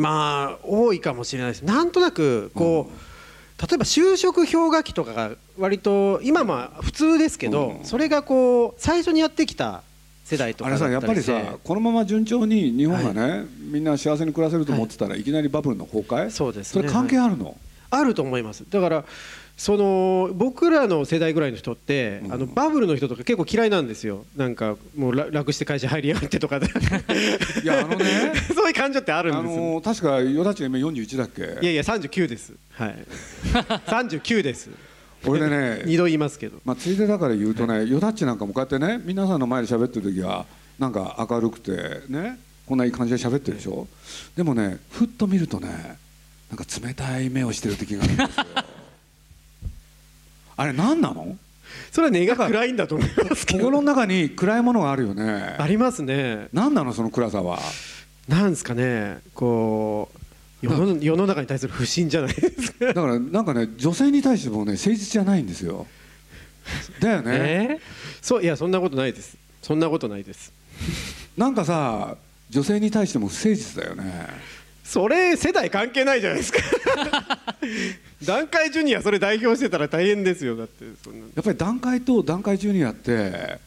[0.00, 1.62] まあ多いかもしれないです。
[1.62, 3.13] なんとなくこう、うん
[3.66, 9.82] 例えば就職氷河期とかが割と今まあ普通ですけど、それがこう最初にやってきた
[10.24, 16.30] 世代とかやっぱりさこのまま順調に日本がね、はい、みんな幸せに暮らせると思ってたら、い、きなりバブルの崩壊？
[16.30, 17.54] そうです、ね、それ関係あるの、はい、
[17.90, 18.64] あると思います。
[18.68, 19.04] だから
[19.56, 24.24] その僕らの世代ぐらいの人って、うん、あのバブルの人とか結構嫌いなんですよ。
[24.36, 26.56] なんかもう楽して会社入りやがってとか。
[26.56, 26.60] い
[27.66, 28.32] やあのね。
[28.54, 31.42] そういう感情ってあるんですよ、あのー、確か与田ち今41だっけ？
[31.62, 32.52] いやいや39です。
[32.72, 32.96] はい。
[33.86, 34.70] 39です。
[35.24, 35.82] 俺でね。
[35.86, 40.46] 二度言いますけど、まあ、ついでだから言うとね与田っちなんかもこうやってね皆さんの前で喋ってる時は
[40.78, 42.38] なんか明るくてね。
[42.66, 43.86] こんないい感じで喋ってるでしょ、
[44.36, 45.68] でもねふっと見るとね
[46.48, 48.44] なんか冷たい目をしてる時があるんですよ
[50.56, 51.36] あれ何なの？
[51.90, 53.64] それは根が暗いんだと思いますけど。
[53.64, 55.56] 心の中に暗いものがあるよね。
[55.58, 56.48] ありますね。
[56.52, 57.58] 何なのその暗さは？
[58.28, 59.18] なんですかね。
[59.34, 60.10] こ
[60.62, 62.86] う世の世の中に対する不信じゃないですか。
[62.86, 65.86] だからなんかね女性に対してもね誠実じゃないんですよ。
[67.00, 67.74] だよね、え？
[67.74, 67.78] ー、
[68.22, 69.36] そういやそんなことないです。
[69.62, 70.52] そんなことないです。
[71.36, 72.16] なんかさ
[72.50, 74.26] 女性に対しても不誠実だよね。
[74.84, 76.58] それ世代関係ないじゃないですか
[78.24, 80.56] 団塊ジュニアそれ代表してたら大変ですよ。
[80.56, 81.26] だってそんな。
[81.34, 83.58] やっぱり団塊と団塊ジュニアって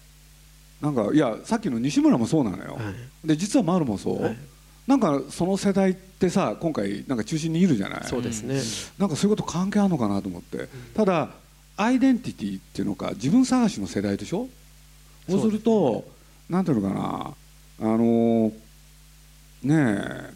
[0.82, 2.80] なんかいやさっきの西村もそうなのよ、は
[3.24, 4.38] い、で実は丸もそう、はい、
[4.86, 8.04] なんかその世代ってさ今回なんか中心にいるじゃない。
[8.06, 8.62] そうですね。
[9.00, 11.30] なんかそういうこと関係あるのかなと思って、うん、ただ
[11.78, 14.48] アイデンティティっていうのか自分探しの世代でしょ？
[15.30, 16.04] そうすると、ね、
[16.50, 17.34] なんていうのかな。
[17.80, 18.52] あの
[19.64, 20.34] ねえ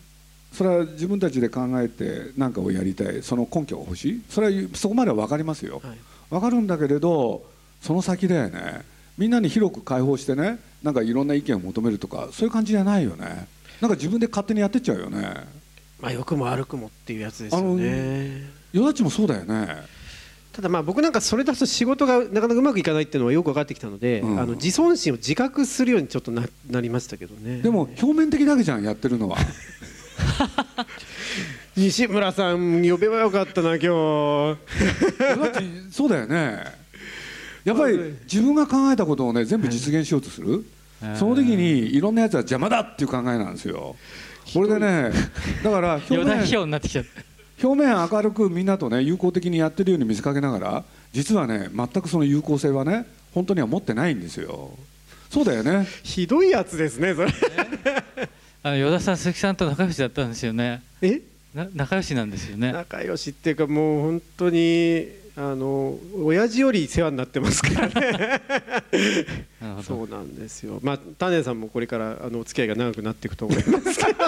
[0.52, 4.22] それは自分たちで考えて何かをやりたいその根拠が欲しい。
[4.30, 5.98] それはそこまでは分かりますよ、はい、
[6.30, 7.44] 分かるんだけれど
[7.82, 8.82] その先だよね。
[9.18, 13.48] みんなに広く開放してねなんかいろんな意見を求めるとかそういう感じじゃないよね。
[13.80, 15.22] なんか自分で勝手にやってっちゃうよね。
[16.00, 18.50] まあ良くも悪くもっていうやつですよね。
[18.74, 20.02] よだちもそうだよね。
[20.52, 27.62] ただまあ僕なんかそれだと仕事がなかなかうまくいかないっていうのはよく分かってきたので、うん、あの自尊心を自覚するようにちょっとななりましたけどね。
[27.62, 29.38] でも表面的だけじゃんやってるのは
[31.76, 34.58] 西村さん呼べばよかったな今日。
[35.92, 36.64] そうだよね。
[37.64, 40.66] やっぱり自分が考えたことをね全部実現しようとする、
[41.16, 43.96] その時にいろんなやつは邪魔だっていう考えなんですよ。
[44.54, 45.12] これでね
[45.64, 46.40] だから表面
[47.64, 54.72] 表面明るくみんなとね友好的にやってるように見せかけながら実はね全くその有効性はね本当には持ってないんですよ。
[55.30, 55.88] そうだよね。
[56.04, 57.32] ひどいやつですねそれ
[58.64, 60.84] あの与田さん鈴木さんと仲良しだったんですよね。
[61.02, 61.22] え？
[61.54, 62.72] 仲良しなんですよね。
[62.72, 68.42] 仲良しっていうかもう本当にあの親父より世話になってますからね。
[69.84, 70.80] そうなんですよ。
[70.84, 74.20] まあ種さんもこれからあのお付き合いが長くなっていくと思いますけど。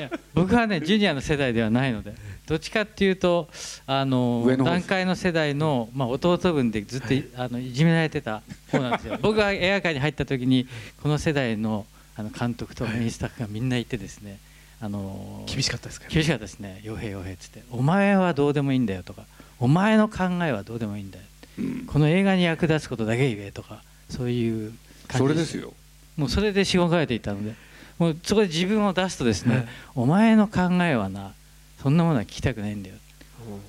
[0.34, 2.14] 僕はねジュニアの世代ではないので
[2.46, 3.48] どっちかっていうと
[3.86, 8.42] あの段階の世代の、まあ、弟分でずっと、はい、あのいじめられてた
[8.72, 9.18] 方なんですよ。
[9.22, 10.66] 僕が映画界に入った時に
[11.02, 14.38] この世代のあの監督とメインスタッフがみんないてですね、
[14.80, 19.26] あの厳しかったですか、ね、厳しかったですね「傭兵傭兵」っつって「お前はどうでもいいんだよ」とか
[19.58, 21.24] 「お前の考えはどうでもいいんだよ」
[21.58, 24.72] うん、この映画に役立つことだけ言えとかそういう
[25.08, 25.72] 感じそれですよ。
[26.16, 27.54] もうそれで仕事えていたので
[27.98, 31.32] もうそこで自分を出すとですね、お前の考えはな
[31.80, 32.96] そんなものは聞きたくないんだよ。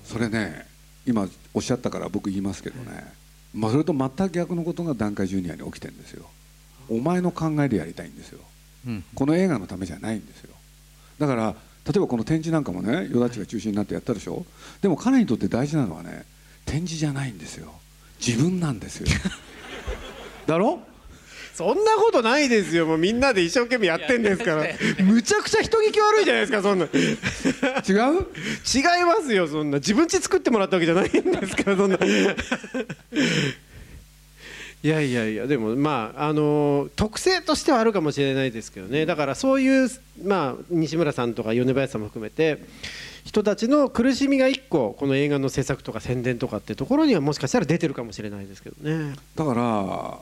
[0.03, 0.65] それね
[1.05, 3.03] 今おっしゃったから僕言いますけどね、
[3.53, 6.25] まあ、それと全く逆のことが段階ジュニアに起きてるんですよ
[6.89, 8.39] お前の考えでやりたいんですよ。
[8.88, 9.04] うん。
[9.15, 10.50] この映画のためじゃないんですよ。
[11.19, 14.45] だから例えばこの展示なんかもねヨダッチが中心になってやったでしょ？
[14.82, 16.26] でも彼にとって大事なのはね
[16.65, 17.71] 展示じゃないんですよ。
[18.26, 19.08] 自分なんですよ。
[20.48, 20.80] だろ？
[21.54, 22.86] そんなことないですよ。
[22.86, 24.65] もうみんなで一生懸命やってんですから。
[25.06, 26.86] むちゃくちゃ人聞き悪いじゃないですかそんな。
[26.86, 27.13] 違 い違
[29.04, 29.78] うますよそんな。
[29.78, 31.98] 自分家作ってもらったわけじゃないんですからそんな
[34.86, 39.08] いやいやいやでもまああの特性としてはあるかもしれないですけどね。
[39.08, 39.89] だからそういう
[40.24, 42.63] まあ西村さんとか米林さんも含めて
[43.24, 49.15] 人たちの苦しみが一個この映画の制作とか宣伝とかってところにはもしかしたら出てるかもしれないですけどね。
[49.36, 50.19] だから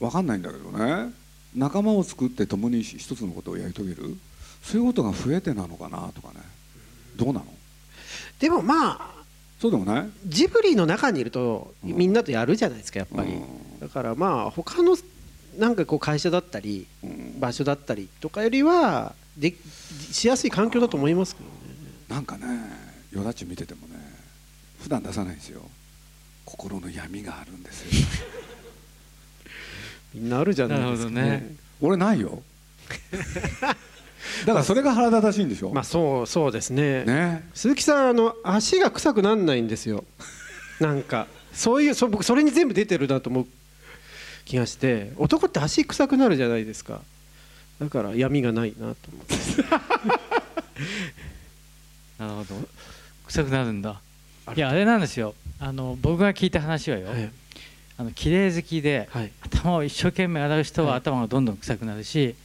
[0.00, 1.12] 分かんないんだけどね。
[1.54, 4.16] 仲間を作って共に一つのことをやり遂げる。
[4.62, 6.40] そういうことが増えてなのかなとかね。
[7.16, 7.44] どうなの？
[8.40, 9.10] でもまあ
[9.60, 10.08] そうでもない？
[10.24, 13.42] ジブリの中にいるとみんなとやるじゃないですかやっぱり、うん
[13.80, 14.96] だからまあ他の
[15.58, 17.26] なんかこう会社だったりうん。
[17.38, 19.54] 場所だったりとかよりはで
[20.10, 21.54] しやすい環境だと思いますけどね。
[22.08, 22.46] なんかね
[23.12, 23.94] よだち見ててもね
[24.80, 25.62] 普段出さないんですよ。
[26.44, 28.06] 心の闇があるんですよ。
[30.14, 31.56] みんなあるじゃないですかなるほどね。
[31.80, 32.42] 俺ないよ。
[34.46, 37.04] だからそれが腹立たしいんでしょ、まあそうそうですね。
[37.04, 37.48] ね。
[37.54, 40.04] 鈴木さんあの足が臭くなんないんですよ。
[40.80, 43.46] なんかそういうそ僕それに全部出てるなと思う
[44.46, 47.02] 気がして男って足臭くなるじゃないですか。
[47.80, 49.34] だから闇がないなと思って。
[52.18, 52.68] なるほど。
[53.26, 54.00] 臭くなるんだ。
[54.56, 55.34] いやあれなんですよ。
[55.58, 57.30] あの僕が聞いた話はよ、はい。
[57.98, 59.32] あの綺麗好きではい。
[59.40, 60.98] 頭を一生懸命洗う人ははい。
[60.98, 62.36] 頭がどんどん臭くなるし、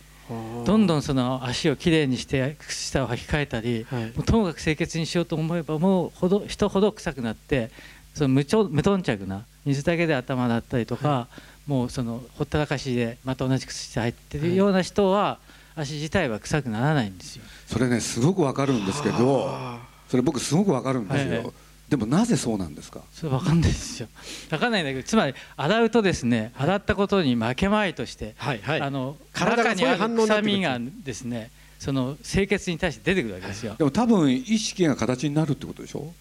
[0.65, 4.05] どんどんその足をきれいにして靴下を履き替えたり、はい。
[4.07, 7.69] もうともかく清潔にしようと思えばもうほど人ほど臭くなって
[8.13, 11.27] その無ちょ無頓着な水だけで頭だったりとか、
[11.67, 15.37] もうそのほったらかしでまた同じ靴下入ってるような人は、
[15.75, 17.43] 足自体は臭くならないんですよ。
[17.67, 19.79] それねすごくわかるんですけどあ。
[20.09, 21.37] それ僕すごくわかるんですよ、はい。
[21.43, 21.53] はい
[21.91, 23.01] でもなぜそうなんですか？
[23.11, 24.07] それわかんないですよ。
[24.49, 28.81] わかんないんだけどつまり洗うとですね洗ったことに負けまいとして、はいはい。
[28.81, 33.75] あの体にある臭みがですねその清潔に対して出てくるわけですよ。
[33.77, 35.99] でも多分意識が形になるってことでしょ？
[35.99, 36.11] うん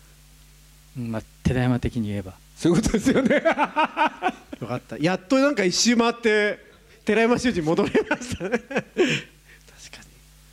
[0.97, 2.35] まあ寺山的に言えば。
[2.57, 3.37] そういうことですよね。
[4.61, 4.99] よかった。
[4.99, 6.59] やっとなんか一周回って
[7.05, 8.51] 寺山修司戻れましたね。
[8.51, 8.91] 確かに。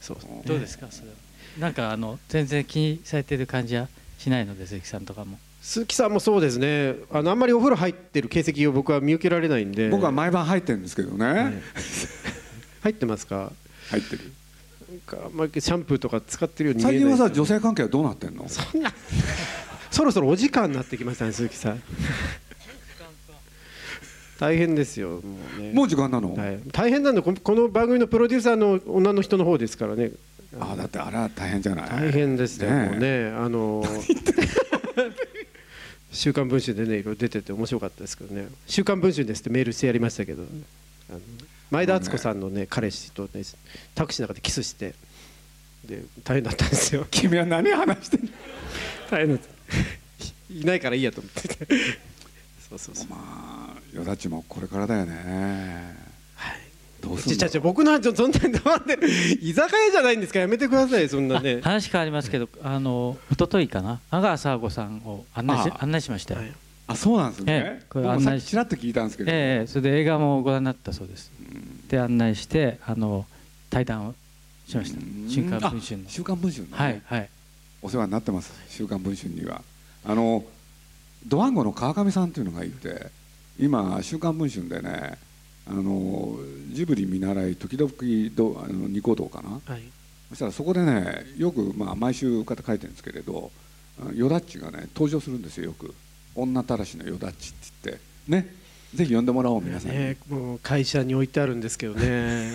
[0.02, 0.88] そうどうですか？
[0.90, 1.16] それは。
[1.60, 3.88] なんかあの全然気にされてる感じは
[4.20, 5.38] しないので鈴木さんとかも。
[5.62, 6.96] 鈴木さんもそうですね。
[7.12, 9.90] あのあんまりお風呂入ってる形跡を僕は見受けられないんで。
[9.90, 11.54] 僕は毎晩入ってるんですけどね、はい。
[12.84, 13.52] 入ってますか？
[13.90, 14.32] 入ってる。
[14.90, 17.12] なんかあんまりシャンプーとか使ってるように見最近えない。
[17.12, 18.48] ですはさ女性関係はどうなってんの？
[18.48, 18.94] そんな
[19.92, 21.82] そろそろお時間になってきましたね鈴木さん。
[24.40, 25.22] 大変ですよも
[25.58, 25.72] うね。
[25.74, 30.12] もう時間なの、はい、大変なんでここの番組のプロデューサーの女の人の方ですからね。
[30.60, 31.90] あだってあれは大変じゃない？
[31.90, 33.34] 大変ですねもうね。
[33.36, 33.84] あの
[36.12, 38.48] 週刊文春でねいろいろ出てて面白かったですけどね。
[38.68, 40.44] 週刊文春ですってメールしてやりましたけど
[41.10, 41.20] あの
[41.72, 42.68] 前田敦子さんのね。
[42.70, 43.42] 彼氏とね
[43.96, 44.94] タクシーの中でキスして。
[45.86, 47.06] で大変だったんですよ。
[47.10, 48.30] 君は何話してんの？
[49.10, 49.57] 大変だった
[50.50, 51.68] いないからいいやと思ってて。
[52.70, 53.08] そうそうそう。
[53.10, 53.18] ま
[53.76, 55.96] あよだちもこれからだよね。
[56.36, 56.58] はい。
[57.02, 57.38] どうすんの？
[57.38, 58.98] ちゃちゃ僕の話そんなに黙って
[59.42, 61.60] 居酒屋じゃないんですからやめてくださいそんなね。
[61.64, 64.00] あ話変わりますけど、あの一昨日かな？
[64.10, 65.84] 阿川佐和子さんを案内しあ。
[65.84, 66.40] 案内しましたよ。
[66.42, 66.54] はい。
[66.88, 67.86] あそうなんですね、ええ。
[67.90, 71.32] これ案内きちらっと聞いたんですけど、ええそれで映画もご覧になったそうです。
[71.90, 73.26] で案内してあの
[73.70, 74.16] 対談を
[74.68, 74.98] しました。
[74.98, 75.30] うん。
[75.30, 76.06] 週刊文春の。
[76.08, 76.10] あ。
[76.10, 76.76] 週刊文春の、ね。
[76.78, 77.30] はいはい。
[77.88, 79.62] お世話になってます週刊文春には。
[80.04, 80.44] あの
[81.26, 83.08] ドワンゴの川上さんっていうのがいて
[83.58, 85.18] 今週刊文春でね
[85.66, 86.38] あの
[86.72, 87.90] ジブリ見習い時々
[88.36, 89.62] どあのニコ動かな。
[89.66, 89.84] はい。
[90.30, 93.52] そしたらそこでねよく、まあ、毎週方書いてるんですけれど
[94.02, 95.96] あヨダッチがね登場するんですよよく。
[96.36, 98.48] 女たらしのヨダッチって言って。
[98.50, 98.56] ね。
[98.94, 102.52] ぜひ呼んでもらおう皆さんに、ね、もう会社に置いてあるんですけどね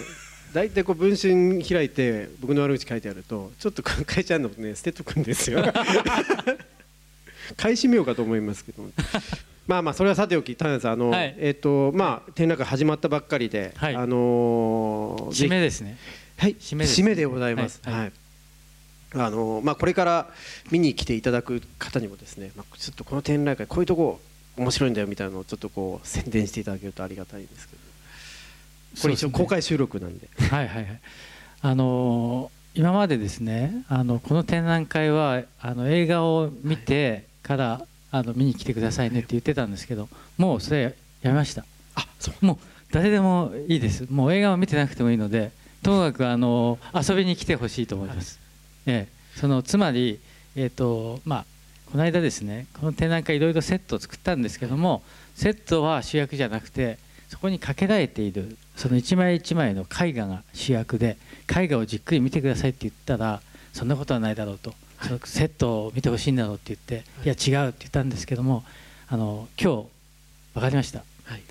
[0.52, 5.62] 大体こう文春開いて僕の悪口書いてあるとちょっと会社のね 捨てとくんですよ
[7.56, 8.84] 買い占めようかと思いますけど
[9.66, 15.96] まあまあそれはさておき田辺さんあの、はいえっ、とまあ展覧会始まったばっかりで、はいあのー締めですね。
[16.36, 17.80] はい、締め締めでございます。
[17.84, 18.12] はいはい。
[19.14, 20.30] あのまあこれから
[20.70, 24.20] 見に来ていただく方にもですね、まあちょっとこの展覧会こういうとこ
[24.56, 27.81] 面白いんだよみたいなのをちょっとこう宣伝していただけるとありがたいんですけど。
[29.00, 30.28] これ一応公開収録なんで。
[30.50, 31.00] はいはいはい。
[31.62, 41.66] あのー今までですね、あのこの展覧会はあの映画を見てから、あの見に来てくださいねって言ってたんですけど、もうそれやめました。
[41.96, 42.46] あ、そう。
[42.46, 42.56] もう
[42.90, 44.10] 誰でもいいです。
[44.10, 48.38] もう映画を見てなくてもいいので、ともかくあの遊びに来てほしいと思います、
[48.86, 50.20] はい、ええ、そのつまり、
[50.54, 51.44] えーとまあ、
[51.90, 55.02] この間ですねこの展覧会いろいろセットを作ったんですけども
[55.34, 56.98] セットは主役じゃなくて
[57.32, 61.16] そこにかけられているその一枚一枚の絵画が主役で
[61.48, 63.40] 絵画をじっくり見てくださいって言ったら
[63.72, 68.64] そんなことはないだろうと、はい、そのセットを見てほしいんだろうって言って、はい、いや違うって言ったんですけども
[69.08, 69.88] あの今日
[70.52, 71.42] 分かりました、はい、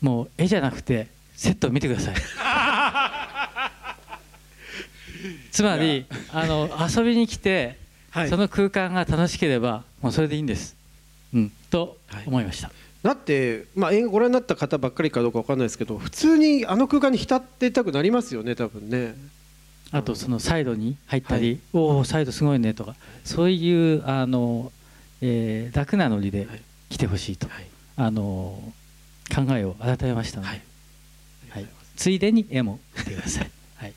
[0.00, 2.14] もう絵じゃなくてセットを見てください。
[5.52, 7.76] つまりあの遊びに来て、
[8.08, 10.76] はい、その空間が楽しければもうそれでいいんです、
[11.34, 12.70] うん、と思いました、
[13.02, 19.14] だって、まあ、映画ご覧になった方ばっかりかどうか分かんないですけど普通にあの空間に浸っていたくなりますよね多分ね。
[19.92, 22.96] あとそのサイドに入ったり、はい、おおサイドすごいねとか。
[23.24, 24.72] そういうあの、
[25.20, 26.48] えー、楽なノリで
[26.90, 27.66] 来てほしいと、はい、
[27.96, 28.60] あの
[29.34, 30.62] 考えを改めましたので、はい、
[31.50, 31.66] はい、
[31.96, 33.50] ついでに絵も見てください。
[33.76, 33.92] はい、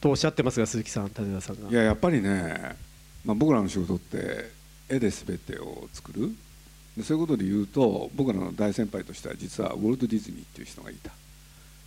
[0.00, 1.70] とおっしゃってますが鈴木さん立田さんが。
[1.70, 2.76] いややっぱりね、
[3.24, 4.50] まあ、僕らの仕事って
[4.88, 6.30] 絵で全てを作る
[7.00, 11.10] でそういうことで言うと僕らの大先輩としては実はウォルト・ディズニーっていう人がいた。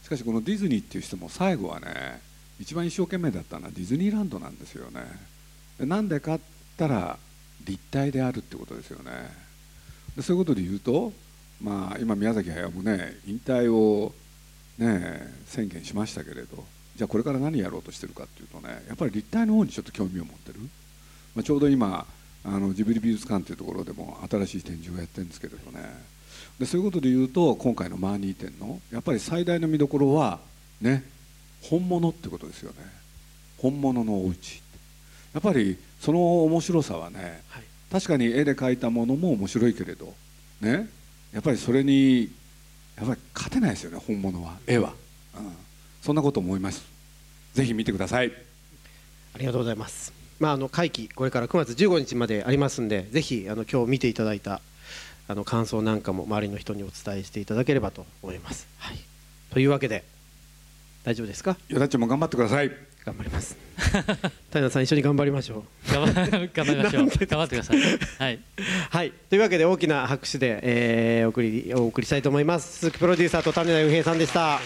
[0.03, 2.19] しかしこのディズニーっていう人も最後はね
[2.59, 5.01] 一番一生懸命だったのはディズニーランドなんですよね。
[5.79, 6.39] なんでかっ
[6.77, 7.17] たら
[7.63, 9.11] 立体であるってことですよね。
[10.15, 11.13] でそういうことで言うと
[11.61, 14.13] まあ今宮崎駿もね引退を
[14.79, 20.59] ね宣言しましたけれどじゃあこれから何やろうとしてるかっていうとねやっぱり立体の方にちょっと興味を持ってる、
[21.35, 22.07] まあ、ちょうど今
[22.45, 25.81] あのジブリ美術館というところでも新しい展示をやってるんですけれどね。
[26.59, 30.39] でそういうことで言うと今回のマーニー展のやっぱり最大の見どころは
[30.81, 31.03] ね
[31.61, 32.77] 本物ってことですよね。
[33.57, 34.61] 本物のお家。
[35.33, 40.13] やっぱりその面白さはね、はい、確かに絵で描いたものも面白いけれど
[40.61, 40.87] ね
[41.33, 42.29] やっぱりそれに
[42.95, 44.57] やっぱり勝てないですよね本物は。
[44.67, 44.93] 絵は、
[45.37, 45.51] うん、
[46.01, 46.85] そんなこと思います。
[47.53, 48.31] ぜひ見てください。
[49.33, 54.61] ありがとうございますまああの会期これから9月15日までありますんでぜひあの今日見ていただいた
[55.27, 58.97] あの感想なんかも周りの人にお伝えしていただければと思います、はい、
[59.51, 60.03] というわけで
[61.03, 61.57] 大丈夫ですか？
[61.67, 62.71] よだちも頑張ってください。
[63.05, 63.57] 頑張ります。
[64.53, 65.91] 平さん一緒に頑張りましょう。
[65.91, 66.13] 頑張
[66.47, 67.07] 頑張りましょう。
[67.27, 67.77] 頑張ってください。
[68.19, 68.39] はい、
[68.89, 72.79] はい、というわけで大きな拍手で、えー、お送りお送りしたいと思います。
[72.79, 74.61] 鈴木プロデューサーと種田洋平さんでした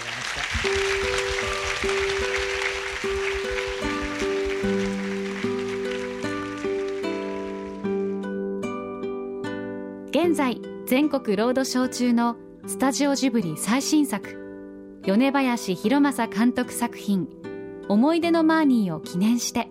[10.09, 17.27] 現在全国ロードショー中のスタジオジブリ最新作米林弘正監督作品
[17.89, 19.69] 「思い出のマーニー」を記念して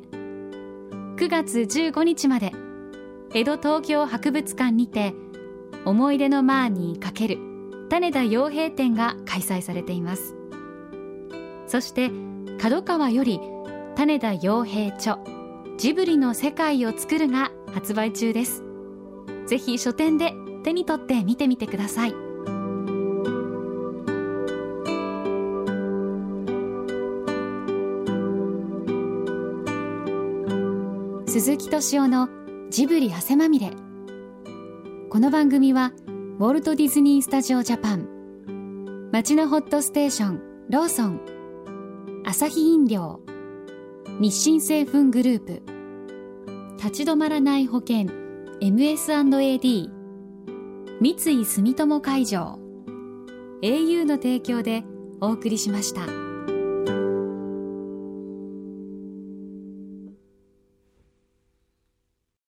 [1.17, 2.53] 9月15日まで
[3.33, 5.15] 江戸東京博物館にて
[5.87, 10.37] 「思い出のマーニー×種田洋平展」が開催されています。
[11.67, 12.11] そして
[12.61, 13.41] 角川より
[13.95, 15.19] 種田洋平著
[15.79, 18.66] ジブリの世界を作るが発売中です。
[19.47, 20.35] ぜひ書店で
[20.65, 22.15] 手に取って見てみてください。
[31.29, 32.29] 鈴木敏夫の
[32.71, 33.71] ジブリ汗まみれ。
[35.11, 35.93] この番組は
[36.39, 39.11] ウォルト・ディズニー・スタジオ・ジャパン。
[39.13, 40.41] 町のホットステーション
[40.71, 41.21] ローソン。
[42.25, 43.21] アサヒ飲料。
[44.19, 45.63] 日清製粉グループ。
[46.79, 48.26] 立ち止まらない保険。
[48.61, 49.91] MS&AD
[51.01, 52.59] 三井住友海上
[53.63, 54.83] au の提供で
[55.21, 56.26] お送りしました。